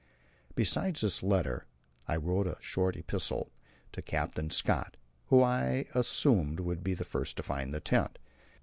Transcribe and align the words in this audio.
Besides 0.55 1.01
this 1.01 1.21
letter, 1.21 1.67
I 2.07 2.15
wrote 2.15 2.47
a 2.47 2.57
short 2.59 2.95
epistle 2.97 3.51
to 3.91 4.01
Captain 4.01 4.49
Scott, 4.49 4.97
who, 5.27 5.43
I 5.43 5.85
assumed, 5.93 6.59
would 6.59 6.83
be 6.83 6.95
the 6.95 7.05
first 7.05 7.37
to 7.37 7.43
find 7.43 7.71
the 7.71 7.81
tent. 7.81 8.17